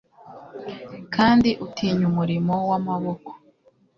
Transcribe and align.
Kdi 1.35 1.51
utinya 1.65 2.03
umurimo 2.11 2.53
wamaboko 2.69 3.29